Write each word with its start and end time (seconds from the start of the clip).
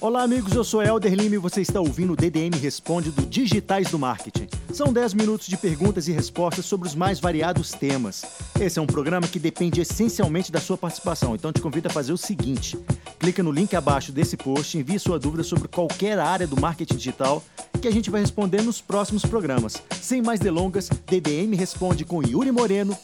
Olá, 0.00 0.22
amigos. 0.22 0.54
Eu 0.54 0.64
sou 0.64 0.82
Helder 0.82 1.12
Lima 1.12 1.34
e 1.34 1.38
você 1.38 1.60
está 1.60 1.78
ouvindo 1.78 2.14
o 2.14 2.16
DDM 2.16 2.56
Responde 2.56 3.10
do 3.10 3.26
Digitais 3.26 3.90
do 3.90 3.98
Marketing. 3.98 4.48
São 4.72 4.94
10 4.94 5.12
minutos 5.12 5.46
de 5.46 5.58
perguntas 5.58 6.08
e 6.08 6.12
respostas 6.12 6.64
sobre 6.64 6.88
os 6.88 6.94
mais 6.94 7.20
variados 7.20 7.72
temas. 7.72 8.24
Esse 8.58 8.78
é 8.78 8.82
um 8.82 8.86
programa 8.86 9.28
que 9.28 9.38
depende 9.38 9.78
essencialmente 9.78 10.50
da 10.50 10.58
sua 10.58 10.78
participação, 10.78 11.34
então 11.34 11.52
te 11.52 11.60
convido 11.60 11.88
a 11.88 11.90
fazer 11.90 12.14
o 12.14 12.16
seguinte: 12.16 12.78
clica 13.18 13.42
no 13.42 13.52
link 13.52 13.76
abaixo 13.76 14.10
desse 14.10 14.38
post, 14.38 14.78
envie 14.78 14.98
sua 14.98 15.18
dúvida 15.18 15.42
sobre 15.42 15.68
qualquer 15.68 16.18
área 16.18 16.46
do 16.46 16.58
marketing 16.58 16.96
digital 16.96 17.44
que 17.78 17.86
a 17.86 17.92
gente 17.92 18.08
vai 18.08 18.22
responder 18.22 18.62
nos 18.62 18.80
próximos 18.80 19.22
programas. 19.26 19.82
Sem 20.00 20.22
mais 20.22 20.40
delongas, 20.40 20.88
DDM 21.06 21.54
Responde 21.54 22.06
com 22.06 22.22
Yuri 22.22 22.50
Moreno. 22.50 22.96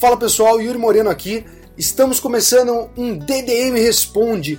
Fala 0.00 0.16
pessoal, 0.16 0.58
Yuri 0.58 0.78
Moreno 0.78 1.10
aqui. 1.10 1.44
Estamos 1.76 2.18
começando 2.18 2.88
um 2.96 3.18
DDM 3.18 3.74
Responde. 3.74 4.58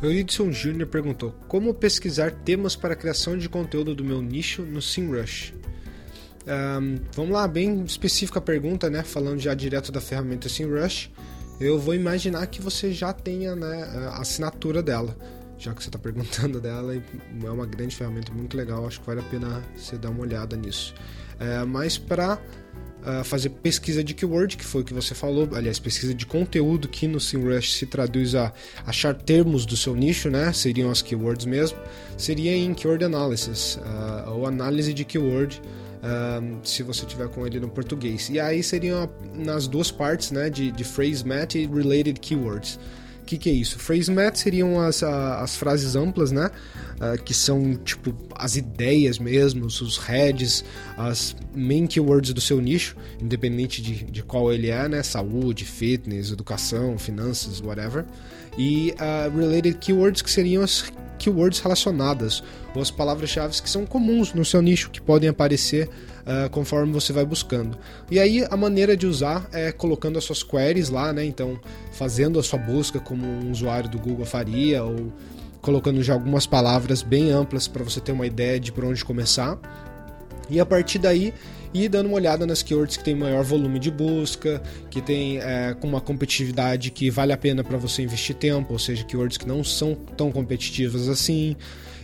Euridson 0.00 0.50
Jr. 0.50 0.86
perguntou: 0.86 1.34
Como 1.48 1.74
pesquisar 1.74 2.30
temas 2.30 2.76
para 2.76 2.92
a 2.94 2.96
criação 2.96 3.36
de 3.36 3.48
conteúdo 3.48 3.92
do 3.92 4.04
meu 4.04 4.22
nicho 4.22 4.62
no 4.62 4.80
SEMrush? 4.80 5.52
Um, 6.46 7.00
vamos 7.12 7.32
lá, 7.32 7.48
bem 7.48 7.82
específica 7.82 8.38
a 8.38 8.42
pergunta, 8.42 8.88
né? 8.88 9.02
Falando 9.02 9.40
já 9.40 9.52
direto 9.52 9.90
da 9.90 10.00
ferramenta 10.00 10.48
SEMrush. 10.48 11.10
Eu 11.58 11.76
vou 11.76 11.92
imaginar 11.92 12.46
que 12.46 12.62
você 12.62 12.92
já 12.92 13.12
tenha 13.12 13.56
né, 13.56 13.82
a 14.12 14.20
assinatura 14.20 14.80
dela, 14.80 15.16
já 15.58 15.74
que 15.74 15.82
você 15.82 15.88
está 15.88 15.98
perguntando 15.98 16.60
dela. 16.60 16.94
É 16.94 17.50
uma 17.50 17.66
grande 17.66 17.96
ferramenta 17.96 18.32
muito 18.32 18.56
legal, 18.56 18.86
acho 18.86 19.00
que 19.00 19.06
vale 19.06 19.18
a 19.18 19.24
pena 19.24 19.60
você 19.76 19.98
dar 19.98 20.10
uma 20.10 20.20
olhada 20.20 20.56
nisso. 20.56 20.94
É, 21.40 21.64
mas 21.64 21.98
para 21.98 22.38
uh, 23.04 23.22
fazer 23.22 23.50
pesquisa 23.50 24.02
de 24.02 24.14
keyword, 24.14 24.56
que 24.56 24.64
foi 24.64 24.82
o 24.82 24.84
que 24.84 24.94
você 24.94 25.14
falou, 25.14 25.48
aliás, 25.54 25.78
pesquisa 25.78 26.14
de 26.14 26.26
conteúdo 26.26 26.88
que 26.88 27.06
no 27.06 27.20
SEMrush 27.20 27.72
se 27.74 27.86
traduz 27.86 28.34
a 28.34 28.52
achar 28.86 29.14
termos 29.14 29.66
do 29.66 29.76
seu 29.76 29.94
nicho, 29.94 30.30
né? 30.30 30.52
Seriam 30.52 30.90
as 30.90 31.02
keywords 31.02 31.46
mesmo. 31.46 31.78
Seria 32.16 32.56
em 32.56 32.72
Keyword 32.74 33.04
Analysis, 33.04 33.76
uh, 33.76 34.30
ou 34.30 34.46
análise 34.46 34.94
de 34.94 35.04
keyword, 35.04 35.60
uh, 36.02 36.58
se 36.66 36.82
você 36.82 37.04
tiver 37.04 37.28
com 37.28 37.46
ele 37.46 37.60
no 37.60 37.68
português. 37.68 38.28
E 38.30 38.40
aí 38.40 38.62
seriam 38.62 39.08
nas 39.34 39.66
duas 39.66 39.90
partes, 39.90 40.30
né? 40.30 40.48
De, 40.48 40.72
de 40.72 40.84
phrase 40.84 41.26
match 41.26 41.56
e 41.56 41.66
related 41.66 42.18
keywords. 42.20 42.78
O 43.24 43.26
que, 43.26 43.38
que, 43.38 43.48
é 43.48 43.52
isso? 43.54 43.78
Phrase 43.78 44.10
match 44.10 44.36
seriam 44.36 44.78
as, 44.78 45.02
as 45.02 45.56
frases 45.56 45.96
amplas, 45.96 46.30
né? 46.30 46.50
Uh, 46.96 47.20
que 47.22 47.32
são 47.32 47.74
tipo 47.74 48.14
as 48.34 48.54
ideias 48.54 49.18
mesmo, 49.18 49.64
os 49.64 49.96
heads, 49.96 50.62
as 50.94 51.34
main 51.54 51.86
keywords 51.86 52.34
do 52.34 52.40
seu 52.42 52.60
nicho, 52.60 52.94
independente 53.18 53.80
de, 53.80 54.04
de 54.04 54.22
qual 54.22 54.52
ele 54.52 54.68
é, 54.68 54.86
né? 54.90 55.02
Saúde, 55.02 55.64
fitness, 55.64 56.30
educação, 56.30 56.98
finanças, 56.98 57.62
whatever. 57.62 58.04
E 58.58 58.94
uh, 59.00 59.34
related 59.34 59.78
keywords, 59.78 60.20
que 60.20 60.30
seriam 60.30 60.62
as 60.62 60.92
keywords 61.24 61.60
relacionadas, 61.60 62.42
ou 62.74 62.82
as 62.82 62.90
palavras-chave 62.90 63.60
que 63.62 63.70
são 63.70 63.86
comuns 63.86 64.34
no 64.34 64.44
seu 64.44 64.60
nicho, 64.60 64.90
que 64.90 65.00
podem 65.00 65.28
aparecer 65.28 65.88
uh, 65.88 66.50
conforme 66.50 66.92
você 66.92 67.12
vai 67.12 67.24
buscando. 67.24 67.78
E 68.10 68.18
aí 68.18 68.46
a 68.50 68.56
maneira 68.56 68.96
de 68.96 69.06
usar 69.06 69.48
é 69.52 69.72
colocando 69.72 70.18
as 70.18 70.24
suas 70.24 70.42
queries 70.42 70.90
lá, 70.90 71.12
né? 71.12 71.24
Então, 71.24 71.58
fazendo 71.92 72.38
a 72.38 72.42
sua 72.42 72.58
busca 72.58 73.00
como 73.00 73.26
um 73.26 73.50
usuário 73.50 73.88
do 73.88 73.98
Google 73.98 74.26
faria, 74.26 74.84
ou 74.84 75.12
colocando 75.60 76.02
já 76.02 76.12
algumas 76.12 76.46
palavras 76.46 77.02
bem 77.02 77.30
amplas 77.30 77.66
para 77.66 77.82
você 77.82 78.00
ter 78.00 78.12
uma 78.12 78.26
ideia 78.26 78.60
de 78.60 78.70
por 78.70 78.84
onde 78.84 79.02
começar. 79.02 79.58
E 80.50 80.60
a 80.60 80.66
partir 80.66 80.98
daí 80.98 81.32
e 81.74 81.88
dando 81.88 82.06
uma 82.06 82.14
olhada 82.14 82.46
nas 82.46 82.62
keywords 82.62 82.96
que 82.96 83.02
tem 83.02 83.16
maior 83.16 83.42
volume 83.42 83.80
de 83.80 83.90
busca, 83.90 84.62
que 84.88 85.02
tem 85.02 85.38
é, 85.38 85.76
uma 85.82 86.00
competitividade 86.00 86.92
que 86.92 87.10
vale 87.10 87.32
a 87.32 87.36
pena 87.36 87.64
para 87.64 87.76
você 87.76 88.02
investir 88.02 88.36
tempo, 88.36 88.72
ou 88.72 88.78
seja, 88.78 89.04
keywords 89.04 89.36
que 89.36 89.46
não 89.46 89.64
são 89.64 89.94
tão 89.94 90.30
competitivas 90.30 91.08
assim. 91.08 91.56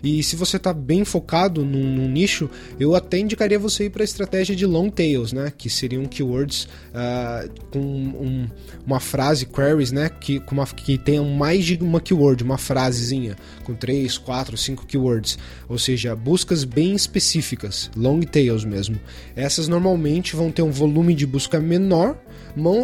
E 0.02 0.22
se 0.22 0.34
você 0.36 0.56
está 0.56 0.72
bem 0.72 1.04
focado 1.04 1.64
num, 1.64 1.84
num, 1.94 2.08
nicho, 2.08 2.48
eu 2.78 2.94
até 2.94 3.18
indicaria 3.18 3.58
você 3.58 3.84
ir 3.84 3.90
para 3.90 4.02
a 4.02 4.04
estratégia 4.04 4.56
de 4.56 4.64
long 4.64 4.88
tails, 4.88 5.32
né? 5.32 5.52
Que 5.56 5.68
seriam 5.68 6.04
keywords 6.06 6.64
uh, 6.64 7.50
com 7.70 7.78
um, 7.78 8.48
uma 8.86 8.98
frase, 8.98 9.46
queries, 9.46 9.92
né? 9.92 10.08
Que, 10.08 10.40
com 10.40 10.54
uma, 10.54 10.66
que 10.66 10.96
tenham 10.96 11.26
mais 11.26 11.64
de 11.64 11.76
uma 11.76 12.00
keyword, 12.00 12.42
uma 12.42 12.56
frasezinha, 12.56 13.36
com 13.64 13.74
3, 13.74 14.16
4, 14.18 14.56
5 14.56 14.86
keywords. 14.86 15.38
Ou 15.68 15.78
seja, 15.78 16.16
buscas 16.16 16.64
bem 16.64 16.94
específicas, 16.94 17.90
long 17.94 18.20
tails 18.20 18.64
mesmo. 18.64 18.98
Essas 19.36 19.59
normalmente 19.68 20.36
vão 20.36 20.50
ter 20.50 20.62
um 20.62 20.70
volume 20.70 21.14
de 21.14 21.26
busca 21.26 21.60
menor, 21.60 22.16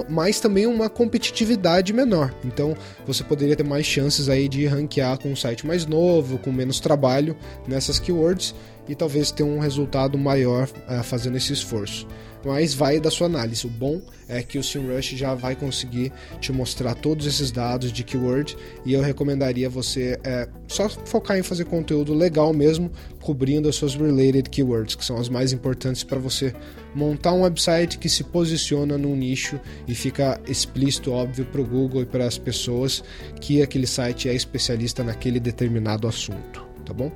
mas 0.09 0.41
também 0.41 0.67
uma 0.67 0.89
competitividade 0.89 1.93
menor. 1.93 2.35
Então 2.45 2.77
você 3.07 3.25
poderia 3.25 3.57
ter 3.57 3.65
mais 3.65 3.87
chances 3.87 4.29
aí 4.29 4.49
de 4.49 4.67
ranquear 4.67 5.19
com 5.19 5.31
um 5.31 5.37
site 5.37 5.67
mais 5.67 5.87
novo, 5.87 6.39
com 6.39 6.53
menos 6.53 6.81
trabalho 6.81 7.37
nessas 7.67 7.99
keywords 7.99 8.55
e 8.89 8.95
talvez 8.95 9.31
ter 9.31 9.43
um 9.43 9.59
resultado 9.59 10.17
maior 10.17 10.69
uh, 10.89 11.03
fazendo 11.03 11.37
esse 11.37 11.53
esforço. 11.53 12.07
Mas 12.47 12.75
vai 12.75 13.01
da 13.01 13.11
sua 13.11 13.27
análise. 13.27 13.67
O 13.67 13.69
bom 13.69 14.01
é 14.29 14.41
que 14.41 14.57
o 14.57 14.63
SEMrush 14.63 15.17
já 15.17 15.35
vai 15.35 15.57
conseguir 15.57 16.13
te 16.41 16.53
mostrar 16.53 16.95
todos 16.95 17.27
esses 17.27 17.51
dados 17.51 17.91
de 17.91 18.05
keyword 18.05 18.57
e 18.85 18.93
eu 18.93 19.01
recomendaria 19.01 19.69
você 19.69 20.17
é, 20.23 20.49
só 20.69 20.89
focar 20.89 21.37
em 21.37 21.43
fazer 21.43 21.65
conteúdo 21.65 22.15
legal 22.15 22.53
mesmo, 22.53 22.89
cobrindo 23.21 23.69
as 23.69 23.75
suas 23.75 23.97
related 23.97 24.49
keywords, 24.49 24.95
que 24.95 25.05
são 25.05 25.17
as 25.17 25.29
mais 25.29 25.53
importantes 25.53 26.05
para 26.05 26.21
você 26.21 26.55
montar 26.95 27.33
um 27.33 27.43
website 27.43 27.99
que 27.99 28.09
se 28.09 28.23
posiciona 28.23 28.97
num 28.97 29.17
nicho 29.17 29.59
e 29.89 29.93
fica 29.93 30.41
explícito, 30.47 31.11
óbvio, 31.11 31.47
para 31.47 31.61
o 31.61 31.65
Google 31.65 32.03
e 32.03 32.07
para 32.07 32.27
as 32.27 32.39
pessoas 32.39 33.03
que 33.41 33.61
aquele 33.61 33.89
site 33.89 34.29
é 34.29 34.35
especialista 34.35 35.03
naquele 35.03 35.41
determinado 35.41 36.07
assunto, 36.07 36.65
tá 36.85 36.95
bom? 36.95 37.11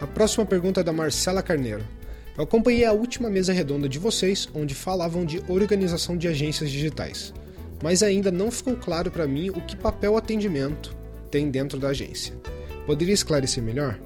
A 0.00 0.06
próxima 0.08 0.44
pergunta 0.44 0.80
é 0.80 0.84
da 0.84 0.92
Marcela 0.92 1.44
Carneiro. 1.44 1.84
Eu 2.36 2.42
acompanhei 2.42 2.84
a 2.84 2.92
última 2.92 3.30
mesa 3.30 3.52
redonda 3.52 3.88
de 3.88 3.98
vocês, 3.98 4.48
onde 4.54 4.74
falavam 4.74 5.24
de 5.24 5.40
organização 5.48 6.16
de 6.16 6.26
agências 6.26 6.68
digitais, 6.68 7.32
mas 7.80 8.02
ainda 8.02 8.30
não 8.32 8.50
ficou 8.50 8.74
claro 8.74 9.08
para 9.08 9.26
mim 9.26 9.50
o 9.50 9.60
que 9.60 9.76
papel 9.76 10.16
atendimento 10.16 10.96
tem 11.30 11.48
dentro 11.48 11.78
da 11.78 11.88
agência. 11.88 12.34
Poderia 12.86 13.14
esclarecer 13.14 13.62
melhor? 13.62 13.98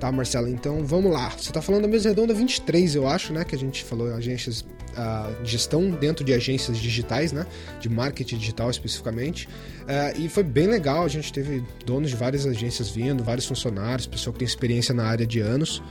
Tá, 0.00 0.10
Marcela, 0.10 0.50
então 0.50 0.84
vamos 0.84 1.12
lá. 1.12 1.30
Você 1.30 1.50
está 1.50 1.62
falando 1.62 1.82
da 1.82 1.88
mesa 1.88 2.08
redonda 2.08 2.34
23, 2.34 2.94
eu 2.94 3.06
acho, 3.06 3.32
né? 3.32 3.44
Que 3.44 3.54
a 3.54 3.58
gente 3.58 3.82
falou 3.82 4.12
agências, 4.14 4.60
uh, 4.60 5.44
gestão 5.44 5.90
dentro 5.90 6.24
de 6.24 6.32
agências 6.32 6.78
digitais, 6.78 7.32
né? 7.32 7.46
De 7.80 7.88
marketing 7.88 8.38
digital 8.38 8.70
especificamente. 8.70 9.48
Uh, 9.48 10.20
e 10.20 10.28
foi 10.28 10.44
bem 10.44 10.66
legal, 10.66 11.04
a 11.04 11.08
gente 11.08 11.32
teve 11.32 11.64
donos 11.84 12.10
de 12.10 12.16
várias 12.16 12.46
agências 12.46 12.88
vindo, 12.88 13.24
vários 13.24 13.46
funcionários, 13.46 14.06
pessoal 14.06 14.32
que 14.32 14.40
tem 14.40 14.46
experiência 14.46 14.94
na 14.94 15.04
área 15.04 15.26
de 15.26 15.40
anos. 15.40 15.82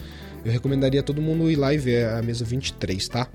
Eu 0.48 0.54
recomendaria 0.54 1.04
todo 1.04 1.22
mundo 1.22 1.52
ir 1.52 1.58
lá 1.58 1.74
e 1.74 1.78
ver 1.78 2.08
a 2.08 2.22
mesa 2.22 2.46
23, 2.46 3.06
tá? 3.10 3.28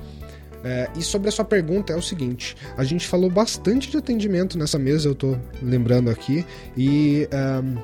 É, 0.65 0.89
e 0.97 1.03
sobre 1.03 1.29
a 1.29 1.33
sua 1.33 1.45
pergunta 1.45 1.93
é 1.93 1.97
o 1.97 2.01
seguinte: 2.01 2.57
a 2.75 2.85
gente 2.85 3.07
falou 3.07 3.29
bastante 3.29 3.91
de 3.91 3.99
atendimento 3.99 4.57
nessa 4.57 4.79
mesa, 4.79 5.11
eu 5.11 5.15
tô 5.15 5.37
lembrando 5.61 6.09
aqui, 6.09 6.47
e 6.75 7.29
um, 7.63 7.77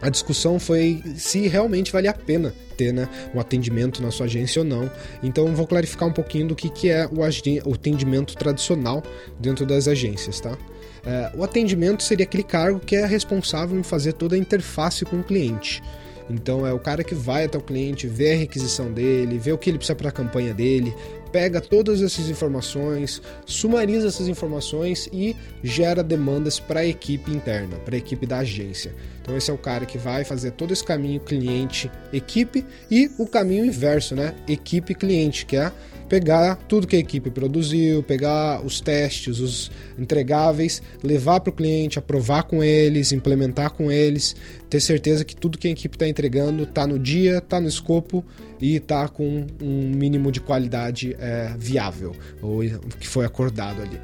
a 0.00 0.08
discussão 0.08 0.60
foi 0.60 1.02
se 1.16 1.48
realmente 1.48 1.90
vale 1.90 2.06
a 2.06 2.12
pena 2.12 2.54
ter 2.76 2.92
né, 2.92 3.08
um 3.34 3.40
atendimento 3.40 4.00
na 4.00 4.12
sua 4.12 4.26
agência 4.26 4.60
ou 4.60 4.64
não. 4.64 4.88
Então 5.24 5.52
vou 5.56 5.66
clarificar 5.66 6.08
um 6.08 6.12
pouquinho 6.12 6.46
do 6.46 6.54
que, 6.54 6.68
que 6.68 6.88
é 6.88 7.06
o, 7.06 7.18
o 7.68 7.74
atendimento 7.74 8.36
tradicional 8.36 9.02
dentro 9.40 9.66
das 9.66 9.88
agências, 9.88 10.38
tá? 10.38 10.56
É, 11.04 11.32
o 11.36 11.42
atendimento 11.42 12.04
seria 12.04 12.22
aquele 12.22 12.44
cargo 12.44 12.78
que 12.78 12.94
é 12.94 13.04
responsável 13.04 13.76
em 13.76 13.82
fazer 13.82 14.12
toda 14.12 14.36
a 14.36 14.38
interface 14.38 15.04
com 15.04 15.18
o 15.18 15.24
cliente. 15.24 15.82
Então 16.30 16.66
é 16.66 16.72
o 16.72 16.78
cara 16.78 17.04
que 17.04 17.14
vai 17.14 17.44
até 17.44 17.58
o 17.58 17.62
cliente, 17.62 18.06
vê 18.06 18.32
a 18.32 18.36
requisição 18.36 18.92
dele, 18.92 19.38
vê 19.38 19.52
o 19.52 19.58
que 19.58 19.70
ele 19.70 19.78
precisa 19.78 19.96
para 19.96 20.08
a 20.08 20.12
campanha 20.12 20.54
dele, 20.54 20.94
pega 21.30 21.60
todas 21.60 22.02
essas 22.02 22.28
informações, 22.28 23.22
sumariza 23.46 24.06
essas 24.06 24.28
informações 24.28 25.08
e 25.12 25.34
gera 25.64 26.02
demandas 26.02 26.60
para 26.60 26.80
a 26.80 26.86
equipe 26.86 27.30
interna, 27.30 27.76
para 27.78 27.94
a 27.94 27.98
equipe 27.98 28.26
da 28.26 28.38
agência. 28.38 28.94
Então 29.22 29.36
esse 29.36 29.50
é 29.50 29.54
o 29.54 29.58
cara 29.58 29.86
que 29.86 29.96
vai 29.96 30.24
fazer 30.24 30.50
todo 30.52 30.72
esse 30.72 30.84
caminho 30.84 31.20
cliente-equipe 31.20 32.64
e 32.90 33.10
o 33.18 33.26
caminho 33.26 33.64
inverso, 33.64 34.14
né? 34.14 34.34
Equipe-cliente, 34.46 35.46
que 35.46 35.56
é 35.56 35.72
pegar 36.08 36.56
tudo 36.68 36.86
que 36.86 36.96
a 36.96 36.98
equipe 36.98 37.30
produziu, 37.30 38.02
pegar 38.02 38.62
os 38.62 38.82
testes, 38.82 39.38
os 39.38 39.70
entregáveis, 39.98 40.82
levar 41.02 41.40
para 41.40 41.48
o 41.48 41.54
cliente, 41.54 41.98
aprovar 41.98 42.42
com 42.42 42.62
eles, 42.62 43.12
implementar 43.12 43.70
com 43.70 43.90
eles, 43.90 44.36
ter 44.72 44.80
certeza 44.80 45.22
que 45.22 45.36
tudo 45.36 45.58
que 45.58 45.68
a 45.68 45.70
equipe 45.70 45.96
está 45.96 46.08
entregando 46.08 46.62
está 46.62 46.86
no 46.86 46.98
dia, 46.98 47.36
está 47.36 47.60
no 47.60 47.68
escopo 47.68 48.24
e 48.58 48.76
está 48.76 49.06
com 49.06 49.46
um 49.60 49.90
mínimo 49.90 50.32
de 50.32 50.40
qualidade 50.40 51.14
é, 51.18 51.54
viável, 51.58 52.16
ou 52.40 52.60
que 52.98 53.06
foi 53.06 53.26
acordado 53.26 53.82
ali. 53.82 54.00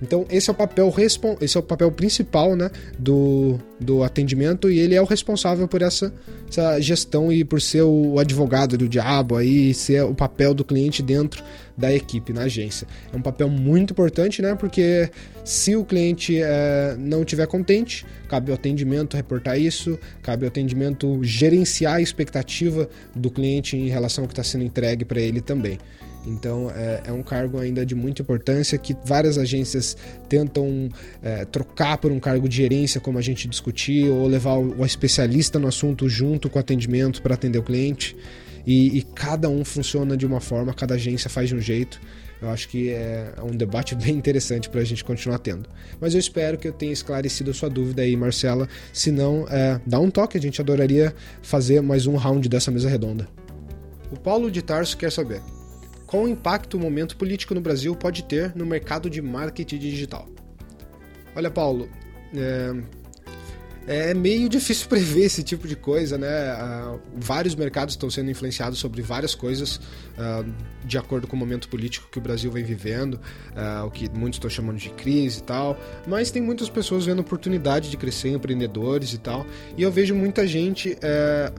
Então 0.00 0.26
esse 0.30 0.50
é 0.50 0.52
o 0.52 0.56
papel 0.56 0.92
esse 1.40 1.56
é 1.56 1.60
o 1.60 1.62
papel 1.62 1.90
principal, 1.90 2.54
né, 2.54 2.70
do, 2.98 3.58
do 3.80 4.02
atendimento 4.02 4.70
e 4.70 4.78
ele 4.78 4.94
é 4.94 5.00
o 5.00 5.04
responsável 5.04 5.66
por 5.66 5.82
essa, 5.82 6.12
essa 6.48 6.80
gestão 6.80 7.32
e 7.32 7.44
por 7.44 7.60
ser 7.60 7.82
o 7.82 8.18
advogado 8.18 8.76
do 8.76 8.88
diabo 8.88 9.36
aí, 9.36 9.72
ser 9.72 10.04
o 10.04 10.14
papel 10.14 10.52
do 10.52 10.64
cliente 10.64 11.02
dentro 11.02 11.42
da 11.76 11.92
equipe 11.92 12.32
na 12.32 12.42
agência. 12.42 12.86
É 13.12 13.16
um 13.16 13.20
papel 13.20 13.48
muito 13.48 13.92
importante, 13.92 14.40
né? 14.40 14.54
Porque 14.54 15.10
se 15.44 15.76
o 15.76 15.84
cliente 15.84 16.40
é, 16.40 16.96
não 16.98 17.20
estiver 17.20 17.46
contente, 17.46 18.06
cabe 18.28 18.50
ao 18.50 18.54
atendimento 18.54 19.16
reportar 19.16 19.60
isso, 19.60 19.98
cabe 20.22 20.44
ao 20.44 20.48
atendimento 20.48 21.22
gerenciar 21.22 21.96
a 21.96 22.00
expectativa 22.00 22.88
do 23.14 23.30
cliente 23.30 23.76
em 23.76 23.88
relação 23.88 24.24
ao 24.24 24.28
que 24.28 24.32
está 24.32 24.42
sendo 24.42 24.64
entregue 24.64 25.04
para 25.04 25.20
ele 25.20 25.40
também. 25.40 25.78
Então 26.26 26.70
é, 26.74 27.02
é, 27.06 27.12
um 27.12 27.22
cargo 27.22 27.58
ainda 27.58 27.86
de 27.86 27.94
muita 27.94 28.22
importância 28.22 28.76
que 28.76 28.96
várias 29.04 29.38
agências 29.38 29.96
tentam 30.28 30.88
é, 31.22 31.44
trocar 31.44 31.98
por 31.98 32.10
um 32.10 32.18
cargo 32.18 32.48
de 32.48 32.56
gerência, 32.56 33.00
como 33.00 33.18
a 33.18 33.22
gente 33.22 33.46
discutiu, 33.46 34.16
ou 34.16 34.26
levar 34.26 34.54
o, 34.54 34.80
o 34.80 34.84
especialista 34.84 35.58
no 35.58 35.68
assunto 35.68 36.08
junto 36.08 36.50
com 36.50 36.58
o 36.58 36.60
atendimento 36.60 37.22
para 37.22 37.34
atender 37.34 37.58
o 37.58 37.62
cliente. 37.62 38.16
E, 38.66 38.98
e, 38.98 39.02
cada 39.02 39.48
um 39.48 39.64
funciona 39.64 40.16
de 40.16 40.26
uma 40.26 40.40
forma, 40.40 40.74
cada 40.74 40.94
agência 40.94 41.30
faz 41.30 41.48
de 41.48 41.54
um 41.54 41.60
jeito. 41.60 42.00
Eu 42.42 42.50
acho 42.50 42.68
que 42.68 42.90
é 42.90 43.32
um 43.40 43.56
debate 43.56 43.94
bem 43.96 44.16
interessante 44.16 44.68
para 44.68 44.80
a 44.80 44.84
gente 44.84 45.04
continuar 45.04 45.38
tendo. 45.38 45.68
Mas 46.00 46.14
eu 46.14 46.20
espero 46.20 46.58
que 46.58 46.66
eu 46.66 46.72
tenha 46.72 46.92
esclarecido 46.92 47.52
a 47.52 47.54
sua 47.54 47.70
dúvida 47.70 48.02
aí, 48.02 48.16
Marcela. 48.16 48.68
Se 48.92 49.12
não, 49.12 49.46
é, 49.48 49.80
dá 49.86 50.00
um 50.00 50.10
toque, 50.10 50.36
a 50.36 50.40
gente 50.40 50.60
adoraria 50.60 51.14
fazer 51.42 51.80
mais 51.80 52.08
um 52.08 52.16
round 52.16 52.48
dessa 52.48 52.72
mesa 52.72 52.88
redonda. 52.88 53.28
O 54.10 54.18
Paulo 54.18 54.50
de 54.50 54.62
Tarso 54.62 54.96
quer 54.96 55.12
saber 55.12 55.40
qual 56.06 56.28
impacto 56.28 56.76
o 56.76 56.80
momento 56.80 57.16
político 57.16 57.54
no 57.54 57.60
Brasil 57.60 57.94
pode 57.96 58.22
ter 58.24 58.54
no 58.54 58.64
mercado 58.64 59.10
de 59.10 59.20
marketing 59.20 59.78
digital. 59.78 60.26
Olha, 61.34 61.50
Paulo, 61.50 61.88
é, 62.34 64.10
é 64.10 64.14
meio 64.14 64.48
difícil 64.50 64.88
prever 64.88 65.24
esse 65.24 65.42
tipo 65.42 65.68
de 65.68 65.76
coisa, 65.76 66.16
né? 66.16 66.54
Uh, 66.54 67.00
vários 67.16 67.54
mercados 67.54 67.94
estão 67.94 68.10
sendo 68.10 68.30
influenciados 68.30 68.78
sobre 68.78 69.02
várias 69.02 69.34
coisas 69.34 69.76
uh, 69.76 70.50
de 70.84 70.96
acordo 70.98 71.26
com 71.26 71.36
o 71.36 71.38
momento 71.38 71.68
político 71.68 72.08
que 72.10 72.18
o 72.18 72.20
Brasil 72.20 72.50
vem 72.50 72.64
vivendo, 72.64 73.14
uh, 73.14 73.86
o 73.86 73.90
que 73.90 74.08
muitos 74.10 74.38
estão 74.38 74.50
chamando 74.50 74.78
de 74.78 74.90
crise 74.90 75.40
e 75.40 75.42
tal. 75.42 75.78
Mas 76.06 76.30
tem 76.30 76.42
muitas 76.42 76.68
pessoas 76.68 77.04
vendo 77.04 77.20
oportunidade 77.20 77.90
de 77.90 77.96
crescer, 77.96 78.30
empreendedores 78.30 79.12
e 79.12 79.18
tal. 79.18 79.46
E 79.76 79.82
eu 79.82 79.90
vejo 79.90 80.14
muita 80.14 80.46
gente 80.46 80.96
eh, 81.02 81.52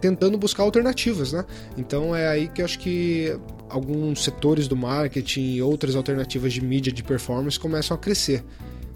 tentando 0.00 0.36
buscar 0.36 0.62
alternativas, 0.64 1.32
né? 1.32 1.46
Então 1.78 2.14
é 2.14 2.28
aí 2.28 2.48
que 2.48 2.60
eu 2.60 2.64
acho 2.66 2.78
que 2.78 3.38
alguns 3.74 4.22
setores 4.22 4.68
do 4.68 4.76
marketing 4.76 5.54
e 5.54 5.62
outras 5.62 5.96
alternativas 5.96 6.52
de 6.52 6.60
mídia 6.60 6.92
de 6.92 7.02
performance 7.02 7.58
começam 7.58 7.96
a 7.96 7.98
crescer 7.98 8.44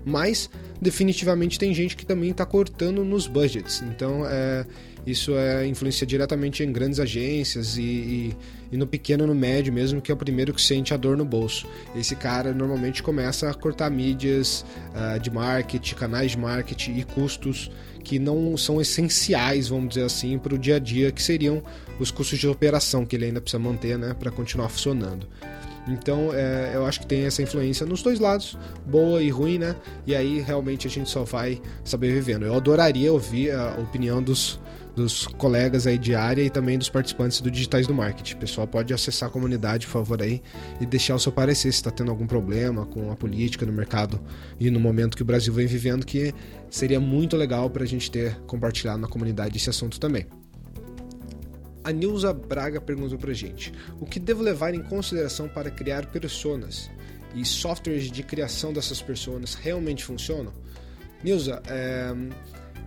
mas 0.05 0.49
definitivamente 0.81 1.59
tem 1.59 1.75
gente 1.75 1.97
que 1.97 2.07
também 2.07 2.31
está 2.31 2.47
cortando 2.47 3.05
nos 3.05 3.27
budgets. 3.27 3.83
Então 3.83 4.25
é, 4.27 4.65
isso 5.07 5.37
é, 5.37 5.67
influencia 5.67 6.07
diretamente 6.07 6.63
em 6.63 6.71
grandes 6.71 7.01
agências 7.01 7.77
e, 7.77 7.83
e, 7.83 8.37
e, 8.73 8.77
no 8.77 8.87
pequeno 8.87 9.27
no 9.27 9.35
médio 9.35 9.73
mesmo, 9.73 10.01
que 10.01 10.11
é 10.11 10.15
o 10.15 10.17
primeiro 10.17 10.53
que 10.53 10.61
sente 10.61 10.93
a 10.93 10.97
dor 10.97 11.17
no 11.17 11.25
bolso. 11.25 11.67
Esse 11.97 12.15
cara 12.15 12.53
normalmente 12.53 13.03
começa 13.03 13.49
a 13.51 13.55
cortar 13.55 13.91
mídias 13.91 14.65
uh, 14.95 15.19
de 15.19 15.31
marketing, 15.31 15.95
canais 15.95 16.33
de 16.33 16.39
marketing 16.39 16.99
e 16.99 17.05
custos 17.05 17.71
que 18.05 18.19
não 18.19 18.57
são 18.57 18.81
essenciais, 18.81 19.69
vamos 19.69 19.91
dizer 19.91 20.05
assim, 20.05 20.39
para 20.39 20.55
o 20.55 20.59
dia 20.59 20.77
a 20.77 20.79
dia, 20.79 21.13
que 21.13 21.23
seriam 21.23 21.63
os 21.99 22.11
custos 22.11 22.39
de 22.39 22.47
operação 22.47 23.05
que 23.05 23.17
ele 23.17 23.27
ainda 23.27 23.41
precisa 23.41 23.59
manter 23.59 23.99
né, 23.99 24.15
para 24.19 24.31
continuar 24.31 24.69
funcionando. 24.69 25.27
Então 25.89 26.31
é, 26.33 26.73
eu 26.75 26.85
acho 26.85 27.01
que 27.01 27.07
tem 27.07 27.25
essa 27.25 27.43
influência 27.43 27.87
nos 27.87 28.03
dois 28.03 28.21
lados, 28.21 28.57
boa 28.87 29.23
e 29.23 29.31
ruim, 29.31 29.59
né? 29.59 29.75
E 30.07 30.15
aí 30.15 30.41
realmente 30.41 30.87
a 30.87 30.91
gente 30.91 31.09
só 31.09 31.25
vai 31.25 31.61
saber 31.85 32.13
vivendo. 32.13 32.45
Eu 32.45 32.55
adoraria 32.55 33.13
ouvir 33.13 33.53
a 33.53 33.77
opinião 33.79 34.23
dos, 34.23 34.61
dos 34.95 35.27
colegas 35.27 35.87
aí 35.87 35.97
de 35.97 36.15
área 36.15 36.43
e 36.43 36.51
também 36.51 36.77
dos 36.77 36.89
participantes 36.89 37.41
do 37.41 37.51
Digitais 37.51 37.87
do 37.87 37.95
Marketing. 37.95 38.37
Pessoal 38.37 38.67
pode 38.67 38.93
acessar 38.93 39.29
a 39.29 39.33
comunidade, 39.33 39.87
por 39.87 39.93
favor, 39.93 40.23
aí, 40.23 40.43
e 40.81 40.87
deixar 40.87 41.15
o 41.15 41.19
seu 41.19 41.33
parecer 41.33 41.73
se 41.73 41.79
está 41.79 41.91
tendo 41.91 42.11
algum 42.11 42.27
problema 42.27 42.85
com 42.87 43.11
a 43.11 43.17
política 43.17 43.65
no 43.65 43.73
mercado 43.73 44.21
e 44.61 44.71
no 44.71 44.79
momento 44.79 45.17
que 45.17 45.23
o 45.23 45.27
Brasil 45.27 45.53
vem 45.53 45.67
vivendo, 45.67 46.05
que 46.05 46.35
seria 46.69 47.01
muito 47.01 47.37
legal 47.37 47.71
para 47.71 47.85
a 47.85 47.87
gente 47.87 48.11
ter 48.11 48.39
compartilhado 48.41 49.01
na 49.01 49.09
comunidade 49.09 49.57
esse 49.57 49.71
assunto 49.71 49.99
também. 49.99 50.27
A 51.89 51.91
Nilza 51.91 52.35
Braga 52.35 52.83
perguntou 52.83 53.17
pra 53.17 53.33
gente: 53.33 53.73
o 53.99 54.05
que 54.05 54.21
devo 54.21 54.43
levar 54.43 54.75
em 54.75 54.83
consideração 54.83 55.49
para 55.49 55.71
criar 55.71 56.05
personas? 56.05 56.91
E 57.35 57.43
softwares 57.47 58.11
de 58.11 58.23
criação 58.23 58.75
dessas 58.75 59.01
pessoas 59.01 59.55
realmente 59.55 60.05
funcionam? 60.05 60.53
Nilza, 61.25 61.63
é... 61.67 62.13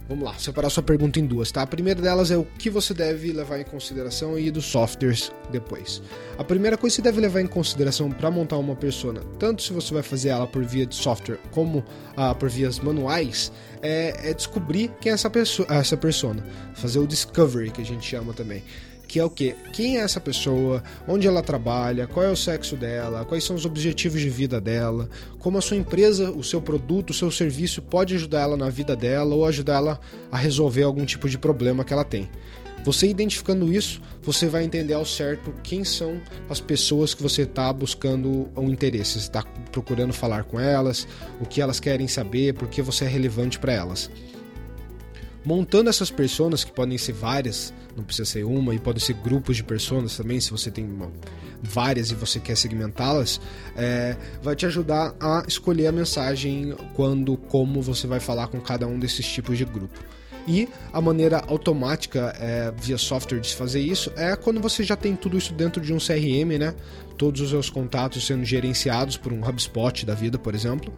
vamos 0.07 0.23
lá, 0.23 0.35
separar 0.37 0.69
sua 0.69 0.83
pergunta 0.83 1.19
em 1.19 1.25
duas, 1.25 1.51
tá? 1.51 1.63
A 1.63 1.67
primeira 1.67 1.99
delas 1.99 2.29
é 2.29 2.37
o 2.37 2.45
que 2.45 2.69
você 2.69 2.93
deve 2.93 3.31
levar 3.31 3.59
em 3.59 3.63
consideração 3.63 4.37
e 4.37 4.51
dos 4.51 4.65
softwares 4.65 5.31
depois. 5.51 5.99
A 6.37 6.43
primeira 6.43 6.77
coisa 6.77 6.95
que 6.95 7.01
você 7.01 7.09
deve 7.09 7.21
levar 7.21 7.41
em 7.41 7.47
consideração 7.47 8.11
para 8.11 8.29
montar 8.29 8.57
uma 8.57 8.75
persona, 8.75 9.21
tanto 9.39 9.63
se 9.63 9.73
você 9.73 9.95
vai 9.95 10.03
fazer 10.03 10.29
ela 10.29 10.45
por 10.45 10.63
via 10.63 10.85
de 10.85 10.93
software 10.93 11.39
como 11.49 11.83
ah, 12.15 12.35
por 12.35 12.49
vias 12.49 12.79
manuais, 12.79 13.51
é, 13.81 14.29
é 14.29 14.33
descobrir 14.33 14.91
quem 15.01 15.11
é 15.11 15.15
essa, 15.15 15.29
pessoa, 15.29 15.67
essa 15.71 15.97
persona. 15.97 16.45
Fazer 16.75 16.99
o 16.99 17.07
discovery, 17.07 17.71
que 17.71 17.81
a 17.81 17.85
gente 17.85 18.05
chama 18.05 18.31
também 18.31 18.63
que 19.11 19.19
é 19.19 19.25
o 19.25 19.29
que? 19.29 19.53
Quem 19.73 19.97
é 19.97 20.03
essa 20.03 20.21
pessoa? 20.21 20.81
Onde 21.05 21.27
ela 21.27 21.41
trabalha? 21.41 22.07
Qual 22.07 22.25
é 22.25 22.31
o 22.31 22.35
sexo 22.35 22.77
dela? 22.77 23.25
Quais 23.25 23.43
são 23.43 23.57
os 23.57 23.65
objetivos 23.65 24.21
de 24.21 24.29
vida 24.29 24.61
dela? 24.61 25.09
Como 25.37 25.57
a 25.57 25.61
sua 25.61 25.75
empresa, 25.75 26.31
o 26.31 26.41
seu 26.41 26.61
produto, 26.61 27.09
o 27.09 27.13
seu 27.13 27.29
serviço 27.29 27.81
pode 27.81 28.15
ajudar 28.15 28.43
ela 28.43 28.55
na 28.55 28.69
vida 28.69 28.95
dela 28.95 29.35
ou 29.35 29.45
ajudar 29.45 29.75
ela 29.75 29.99
a 30.31 30.37
resolver 30.37 30.83
algum 30.83 31.03
tipo 31.03 31.27
de 31.27 31.37
problema 31.37 31.83
que 31.83 31.91
ela 31.91 32.05
tem. 32.05 32.29
Você 32.85 33.05
identificando 33.05 33.73
isso, 33.73 34.01
você 34.23 34.47
vai 34.47 34.63
entender 34.63 34.93
ao 34.93 35.05
certo 35.05 35.53
quem 35.61 35.83
são 35.83 36.21
as 36.49 36.61
pessoas 36.61 37.13
que 37.13 37.21
você 37.21 37.41
está 37.41 37.71
buscando 37.73 38.47
um 38.55 38.69
interesse, 38.69 39.17
está 39.17 39.43
procurando 39.73 40.13
falar 40.13 40.45
com 40.45 40.57
elas, 40.57 41.05
o 41.41 41.45
que 41.45 41.61
elas 41.61 41.81
querem 41.81 42.07
saber, 42.07 42.53
por 42.53 42.69
que 42.69 42.81
você 42.81 43.03
é 43.03 43.09
relevante 43.09 43.59
para 43.59 43.73
elas 43.73 44.09
montando 45.43 45.89
essas 45.89 46.11
pessoas, 46.11 46.63
que 46.63 46.71
podem 46.71 46.97
ser 46.97 47.13
várias, 47.13 47.73
não 47.95 48.03
precisa 48.03 48.25
ser 48.25 48.43
uma, 48.43 48.73
e 48.73 48.79
podem 48.79 49.01
ser 49.01 49.13
grupos 49.13 49.57
de 49.57 49.63
pessoas 49.63 50.15
também, 50.17 50.39
se 50.39 50.51
você 50.51 50.69
tem 50.69 50.85
uma, 50.85 51.11
várias 51.61 52.11
e 52.11 52.15
você 52.15 52.39
quer 52.39 52.55
segmentá-las, 52.55 53.39
é, 53.75 54.15
vai 54.41 54.55
te 54.55 54.65
ajudar 54.65 55.15
a 55.19 55.43
escolher 55.47 55.87
a 55.87 55.91
mensagem 55.91 56.75
quando, 56.93 57.37
como 57.37 57.81
você 57.81 58.07
vai 58.07 58.19
falar 58.19 58.47
com 58.47 58.59
cada 58.59 58.87
um 58.87 58.99
desses 58.99 59.25
tipos 59.25 59.57
de 59.57 59.65
grupo. 59.65 59.99
E 60.47 60.67
a 60.91 60.99
maneira 60.99 61.43
automática 61.47 62.35
é, 62.39 62.71
via 62.75 62.97
software 62.97 63.39
de 63.39 63.55
fazer 63.55 63.79
isso 63.79 64.11
é 64.15 64.35
quando 64.35 64.59
você 64.59 64.83
já 64.83 64.95
tem 64.95 65.15
tudo 65.15 65.37
isso 65.37 65.53
dentro 65.53 65.81
de 65.81 65.93
um 65.93 65.97
CRM, 65.97 66.57
né? 66.59 66.73
Todos 67.17 67.41
os 67.41 67.49
seus 67.49 67.69
contatos 67.69 68.25
sendo 68.25 68.43
gerenciados 68.43 69.17
por 69.17 69.31
um 69.31 69.47
HubSpot 69.47 70.05
da 70.05 70.15
vida, 70.15 70.39
por 70.39 70.55
exemplo. 70.55 70.91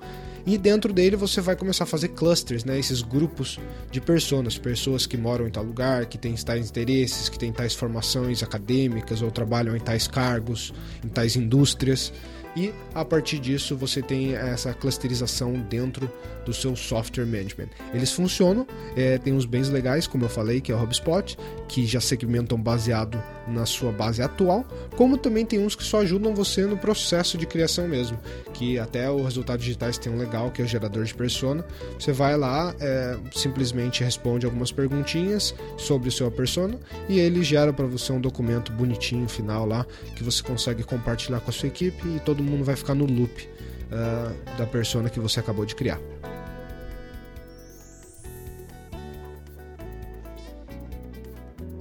E 0.46 0.58
dentro 0.58 0.92
dele 0.92 1.16
você 1.16 1.40
vai 1.40 1.56
começar 1.56 1.86
a 1.86 1.88
fazer 1.88 2.10
clusters, 2.10 2.66
né? 2.66 2.78
Esses 2.78 3.02
grupos 3.02 3.60
de 3.92 4.02
pessoas, 4.02 4.58
pessoas 4.58 5.06
que 5.06 5.18
moram 5.18 5.48
em 5.48 5.52
tal 5.52 5.64
lugar, 5.64 6.06
que 6.06 6.18
têm 6.18 6.34
tais 6.36 6.70
interesses, 6.70 7.30
que 7.30 7.40
têm 7.40 7.52
tais 7.52 7.74
formações 7.74 8.44
acadêmicas 8.44 9.22
ou 9.22 9.32
trabalham 9.32 9.76
em 9.76 9.80
tais 9.80 10.08
cargos, 10.08 10.74
em 11.04 11.08
tais 11.08 11.36
indústrias 11.36 12.12
e 12.56 12.74
a 12.94 13.04
partir 13.04 13.40
disso 13.40 13.76
você 13.76 14.02
tem 14.02 14.36
essa 14.36 14.74
clusterização 14.74 15.54
dentro 15.54 16.12
do 16.46 16.54
seu 16.54 16.76
software 16.76 17.26
management. 17.26 17.70
Eles 17.94 18.12
funcionam, 18.12 18.68
é, 18.96 19.18
tem 19.18 19.34
uns 19.34 19.46
bens 19.46 19.70
legais, 19.70 20.08
como 20.08 20.26
eu 20.26 20.30
falei, 20.30 20.62
que 20.62 20.72
é 20.72 20.76
o 20.76 20.82
HubSpot, 20.82 21.38
que 21.68 21.86
já 21.86 22.00
segmentam 22.00 22.60
baseado 22.62 23.22
na 23.48 23.66
sua 23.66 23.92
base 23.92 24.22
atual, 24.22 24.66
como 24.96 25.18
também 25.18 25.46
tem 25.46 25.60
uns 25.60 25.76
que 25.76 25.84
só 25.84 26.02
ajudam 26.02 26.34
você 26.34 26.66
no 26.66 26.78
processo 26.78 27.38
de 27.38 27.46
criação 27.46 27.88
mesmo, 27.88 28.18
que 28.54 28.80
até 28.80 29.10
o 29.10 29.24
resultado 29.24 29.60
digitais 29.60 29.98
tem 29.98 30.12
um 30.12 30.18
legal, 30.18 30.52
que 30.52 30.62
é 30.62 30.66
o 30.66 30.68
gerador 30.68 31.04
de 31.04 31.14
persona. 31.14 31.66
Você 32.00 32.12
vai 32.12 32.38
lá, 32.38 32.74
é, 32.80 33.18
simplesmente 33.34 34.04
responde 34.04 34.46
algumas 34.46 34.72
perguntinhas 34.72 35.54
sobre 35.78 36.10
o 36.10 36.12
seu 36.12 36.30
persona 36.32 36.78
e 37.08 37.20
ele 37.20 37.44
gera 37.44 37.72
para 37.72 37.86
você 37.86 38.12
um 38.12 38.22
documento 38.22 38.72
bonitinho 38.72 39.28
final 39.28 39.66
lá 39.66 39.86
que 40.16 40.24
você 40.24 40.42
consegue 40.42 40.84
compartilhar 40.84 41.40
com 41.40 41.50
a 41.50 41.54
sua 41.54 41.68
equipe 41.68 42.08
e 42.08 42.20
todo 42.20 42.44
mundo 42.44 42.64
vai 42.64 42.76
ficar 42.76 42.96
no 42.96 43.06
loop 43.06 43.48
uh, 43.92 44.58
da 44.58 44.66
persona 44.66 45.10
que 45.10 45.20
você 45.20 45.40
acabou 45.40 45.66
de 45.66 45.76
criar. 45.76 46.00